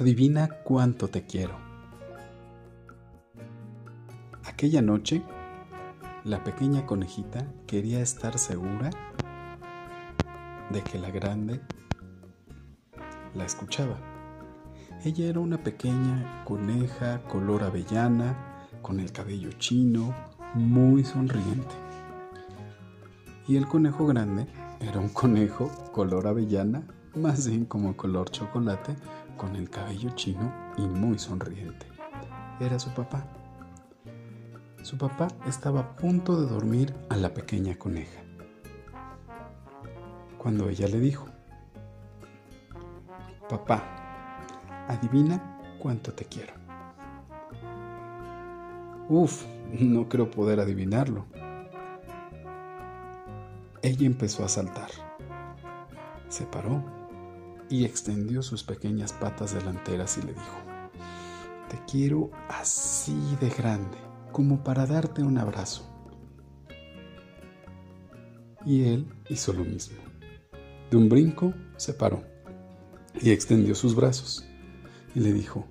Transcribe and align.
Adivina 0.00 0.48
cuánto 0.64 1.08
te 1.08 1.26
quiero. 1.26 1.54
Aquella 4.42 4.80
noche, 4.80 5.22
la 6.24 6.42
pequeña 6.42 6.86
conejita 6.86 7.46
quería 7.66 8.00
estar 8.00 8.38
segura 8.38 8.88
de 10.70 10.80
que 10.80 10.98
la 10.98 11.10
grande 11.10 11.60
la 13.34 13.44
escuchaba. 13.44 13.98
Ella 15.04 15.26
era 15.26 15.40
una 15.40 15.62
pequeña 15.62 16.42
coneja 16.46 17.22
color 17.24 17.62
avellana, 17.62 18.64
con 18.80 18.98
el 18.98 19.12
cabello 19.12 19.50
chino, 19.58 20.14
muy 20.54 21.04
sonriente. 21.04 21.74
Y 23.46 23.56
el 23.56 23.68
conejo 23.68 24.06
grande 24.06 24.46
era 24.80 24.98
un 25.00 25.10
conejo 25.10 25.68
color 25.92 26.28
avellana, 26.28 26.82
más 27.14 27.46
bien 27.46 27.66
como 27.66 27.94
color 27.94 28.30
chocolate, 28.30 28.96
con 29.36 29.56
el 29.56 29.70
cabello 29.70 30.10
chino 30.10 30.52
y 30.76 30.82
muy 30.82 31.18
sonriente. 31.18 31.86
Era 32.60 32.78
su 32.78 32.90
papá. 32.90 33.26
Su 34.82 34.98
papá 34.98 35.28
estaba 35.46 35.80
a 35.80 35.96
punto 35.96 36.40
de 36.40 36.48
dormir 36.48 36.94
a 37.08 37.16
la 37.16 37.32
pequeña 37.32 37.76
coneja. 37.76 38.20
Cuando 40.38 40.68
ella 40.68 40.88
le 40.88 40.98
dijo, 40.98 41.26
Papá, 43.48 43.82
adivina 44.88 45.60
cuánto 45.78 46.12
te 46.14 46.24
quiero. 46.24 46.54
Uf, 49.08 49.44
no 49.78 50.08
creo 50.08 50.30
poder 50.30 50.58
adivinarlo. 50.58 51.26
Ella 53.82 54.06
empezó 54.06 54.44
a 54.44 54.48
saltar. 54.48 54.88
Se 56.28 56.46
paró 56.46 56.82
y 57.72 57.86
extendió 57.86 58.42
sus 58.42 58.62
pequeñas 58.62 59.14
patas 59.14 59.54
delanteras 59.54 60.18
y 60.18 60.20
le 60.20 60.34
dijo, 60.34 60.58
Te 61.70 61.80
quiero 61.90 62.30
así 62.50 63.16
de 63.40 63.48
grande, 63.48 63.96
como 64.30 64.62
para 64.62 64.84
darte 64.84 65.22
un 65.22 65.38
abrazo. 65.38 65.88
Y 68.66 68.84
él 68.84 69.06
hizo 69.30 69.54
lo 69.54 69.64
mismo. 69.64 69.96
De 70.90 70.98
un 70.98 71.08
brinco 71.08 71.54
se 71.78 71.94
paró 71.94 72.22
y 73.18 73.30
extendió 73.30 73.74
sus 73.74 73.96
brazos 73.96 74.44
y 75.14 75.20
le 75.20 75.32
dijo, 75.32 75.66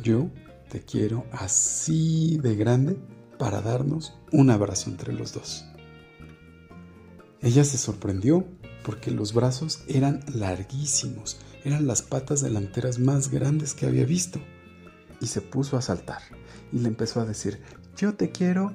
Yo 0.00 0.30
te 0.70 0.84
quiero 0.84 1.26
así 1.32 2.38
de 2.38 2.54
grande 2.54 2.96
para 3.36 3.60
darnos 3.62 4.16
un 4.30 4.50
abrazo 4.50 4.90
entre 4.90 5.12
los 5.12 5.32
dos. 5.32 5.64
Ella 7.42 7.64
se 7.64 7.78
sorprendió 7.78 8.46
porque 8.86 9.10
los 9.10 9.34
brazos 9.34 9.82
eran 9.88 10.20
larguísimos, 10.32 11.38
eran 11.64 11.88
las 11.88 12.02
patas 12.02 12.40
delanteras 12.40 13.00
más 13.00 13.32
grandes 13.32 13.74
que 13.74 13.84
había 13.84 14.04
visto. 14.04 14.38
Y 15.20 15.26
se 15.26 15.40
puso 15.40 15.76
a 15.76 15.82
saltar 15.82 16.22
y 16.72 16.78
le 16.78 16.86
empezó 16.86 17.20
a 17.20 17.24
decir, 17.24 17.60
yo 17.96 18.14
te 18.14 18.30
quiero 18.30 18.72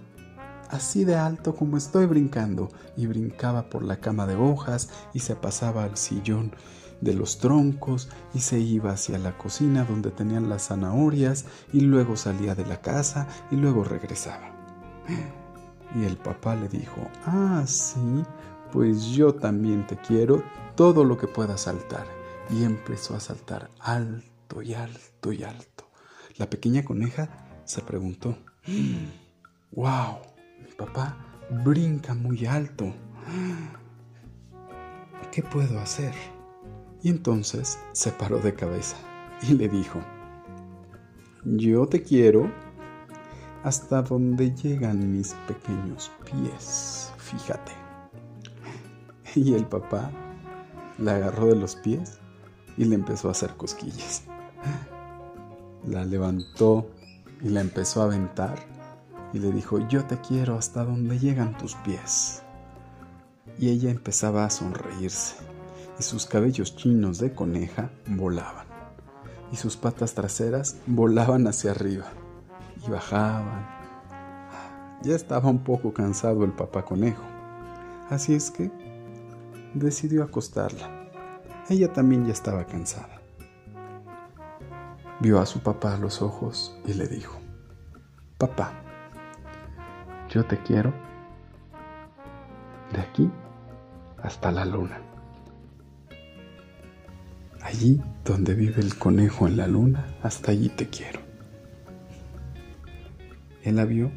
así 0.70 1.06
de 1.06 1.16
alto 1.16 1.56
como 1.56 1.78
estoy 1.78 2.08
brincando. 2.08 2.68
Y 2.98 3.06
brincaba 3.06 3.70
por 3.70 3.84
la 3.84 4.02
cama 4.02 4.28
de 4.28 4.36
hojas 4.36 4.90
y 5.14 5.20
se 5.20 5.38
pasaba 5.38 5.86
al 5.86 5.96
sillón 5.96 6.52
de 7.00 7.14
los 7.14 7.38
troncos 7.38 8.10
y 8.34 8.42
se 8.42 8.60
iba 8.60 8.92
hacia 8.92 9.18
la 9.18 9.38
cocina 9.38 9.86
donde 9.86 10.12
tenían 10.12 10.50
las 10.50 10.68
zanahorias 10.68 11.46
y 11.72 11.80
luego 11.80 12.18
salía 12.18 12.54
de 12.54 12.66
la 12.66 12.82
casa 12.82 13.30
y 13.50 13.56
luego 13.56 13.86
regresaba. 13.86 14.52
Y 15.96 16.04
el 16.04 16.18
papá 16.18 16.56
le 16.56 16.68
dijo, 16.68 17.02
ah, 17.26 17.64
sí, 17.66 18.24
pues 18.72 19.08
yo 19.08 19.36
también 19.36 19.86
te 19.88 19.98
quiero 19.98 20.44
todo 20.76 21.04
lo 21.04 21.18
que 21.18 21.28
pueda 21.28 21.58
saltar. 21.58 22.06
Y 22.50 22.64
empezó 22.64 23.16
a 23.16 23.20
saltar 23.20 23.70
alto 23.80 24.62
y 24.62 24.74
alto 24.74 25.32
y 25.32 25.44
alto. 25.44 25.86
La 26.38 26.50
pequeña 26.50 26.84
coneja 26.84 27.30
se 27.66 27.82
preguntó, 27.82 28.38
wow, 29.72 30.18
mi 30.60 30.72
papá 30.78 31.18
brinca 31.64 32.14
muy 32.14 32.46
alto. 32.46 32.94
¿Qué 35.32 35.44
puedo 35.44 35.80
hacer? 35.80 36.14
Y 37.04 37.10
entonces 37.10 37.80
se 37.94 38.12
paró 38.12 38.40
de 38.40 38.54
cabeza 38.54 38.98
y 39.48 39.54
le 39.54 39.70
dijo, 39.70 40.00
yo 41.44 41.88
te 41.88 42.04
quiero 42.04 42.52
hasta 43.64 44.02
donde 44.02 44.54
llegan 44.54 45.12
mis 45.12 45.34
pequeños 45.48 46.12
pies, 46.26 47.14
fíjate. 47.18 47.91
Y 49.36 49.54
el 49.54 49.66
papá 49.66 50.12
la 50.98 51.16
agarró 51.16 51.48
de 51.48 51.56
los 51.56 51.76
pies 51.76 52.20
y 52.78 52.86
le 52.86 52.96
empezó 52.96 53.28
a 53.28 53.32
hacer 53.32 53.56
cosquillas. 53.56 54.24
La 55.86 56.06
levantó 56.06 56.90
y 57.42 57.50
la 57.50 57.62
empezó 57.62 58.02
a 58.02 58.06
aventar 58.06 58.60
y 59.34 59.40
le 59.40 59.52
dijo, 59.52 59.80
yo 59.88 60.06
te 60.06 60.20
quiero 60.20 60.56
hasta 60.56 60.84
donde 60.84 61.18
llegan 61.18 61.58
tus 61.58 61.76
pies. 61.76 62.44
Y 63.58 63.70
ella 63.70 63.90
empezaba 63.90 64.46
a 64.46 64.50
sonreírse 64.50 65.36
y 66.00 66.04
sus 66.04 66.26
cabellos 66.26 66.76
chinos 66.76 67.20
de 67.20 67.34
coneja 67.34 67.92
volaban 68.08 68.66
y 69.52 69.58
sus 69.58 69.76
patas 69.76 70.14
traseras 70.14 70.78
volaban 70.88 71.48
hacia 71.48 71.72
arriba 71.72 72.06
y 72.86 72.90
bajaban. 72.90 73.68
Ya 75.04 75.16
estaba 75.16 75.50
un 75.50 75.64
poco 75.64 75.94
cansado 75.94 76.44
el 76.44 76.52
papá 76.52 76.86
conejo, 76.86 77.24
así 78.10 78.34
es 78.34 78.52
que 78.52 78.72
decidió 79.74 80.24
acostarla. 80.24 80.90
Ella 81.70 81.94
también 81.94 82.26
ya 82.26 82.34
estaba 82.34 82.66
cansada. 82.66 83.22
Vio 85.20 85.40
a 85.40 85.46
su 85.46 85.60
papá 85.60 85.96
a 85.96 85.98
los 85.98 86.22
ojos 86.22 86.76
y 86.86 86.94
le 86.94 87.08
dijo, 87.08 87.40
Papá, 88.38 88.74
yo 90.30 90.46
te 90.46 90.58
quiero 90.58 90.94
de 92.92 93.00
aquí 93.00 93.30
hasta 94.22 94.52
la 94.52 94.66
luna. 94.66 95.00
Allí 97.62 98.02
donde 98.26 98.56
vive 98.56 98.82
el 98.82 98.98
conejo 98.98 99.48
en 99.48 99.58
la 99.58 99.68
luna, 99.68 100.08
hasta 100.24 100.52
allí 100.52 100.70
te 100.70 100.90
quiero. 100.90 101.20
Él 103.64 103.76
la 103.76 103.86
vio, 103.86 104.12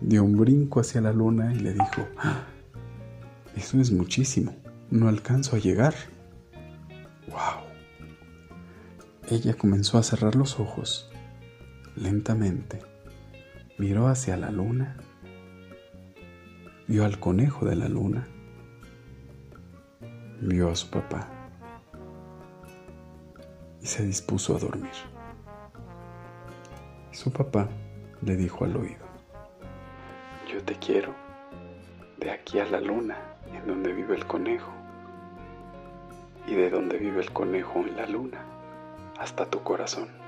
dio 0.00 0.24
un 0.24 0.36
brinco 0.36 0.80
hacia 0.80 1.00
la 1.00 1.12
luna 1.12 1.54
y 1.54 1.60
le 1.60 1.74
dijo, 1.74 2.08
ah, 2.18 2.42
eso 3.54 3.80
es 3.80 3.92
muchísimo 3.92 4.63
no 4.94 5.08
alcanzo 5.08 5.56
a 5.56 5.58
llegar. 5.58 5.92
¡Wow! 7.26 7.64
Ella 9.28 9.54
comenzó 9.54 9.98
a 9.98 10.04
cerrar 10.04 10.36
los 10.36 10.60
ojos 10.60 11.10
lentamente. 11.96 12.78
Miró 13.76 14.06
hacia 14.06 14.36
la 14.36 14.52
luna. 14.52 14.96
Vio 16.86 17.04
al 17.04 17.18
conejo 17.18 17.66
de 17.66 17.74
la 17.74 17.88
luna. 17.88 18.28
Vio 20.40 20.70
a 20.70 20.76
su 20.76 20.88
papá. 20.90 21.28
Y 23.82 23.86
se 23.86 24.06
dispuso 24.06 24.54
a 24.54 24.60
dormir. 24.60 24.92
Su 27.10 27.32
papá 27.32 27.68
le 28.22 28.36
dijo 28.36 28.64
al 28.64 28.76
oído, 28.76 29.04
yo 30.50 30.62
te 30.62 30.76
quiero 30.76 31.14
de 32.18 32.30
aquí 32.30 32.60
a 32.60 32.64
la 32.64 32.80
luna 32.80 33.18
en 33.52 33.66
donde 33.66 33.92
vive 33.92 34.14
el 34.14 34.26
conejo 34.26 34.83
y 36.46 36.54
de 36.54 36.70
donde 36.70 36.98
vive 36.98 37.20
el 37.20 37.32
conejo 37.32 37.80
en 37.80 37.96
la 37.96 38.06
luna 38.06 38.44
hasta 39.18 39.46
tu 39.46 39.62
corazón. 39.62 40.23